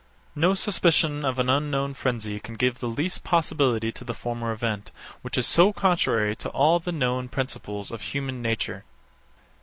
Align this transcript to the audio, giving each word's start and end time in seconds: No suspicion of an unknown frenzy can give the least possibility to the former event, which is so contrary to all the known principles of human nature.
No 0.33 0.55
suspicion 0.55 1.23
of 1.23 1.37
an 1.37 1.47
unknown 1.47 1.93
frenzy 1.93 2.39
can 2.39 2.55
give 2.55 2.79
the 2.79 2.87
least 2.89 3.23
possibility 3.23 3.91
to 3.91 4.03
the 4.03 4.15
former 4.15 4.51
event, 4.51 4.89
which 5.21 5.37
is 5.37 5.45
so 5.45 5.71
contrary 5.71 6.35
to 6.37 6.49
all 6.49 6.79
the 6.79 6.91
known 6.91 7.27
principles 7.29 7.91
of 7.91 8.01
human 8.01 8.41
nature. 8.41 8.83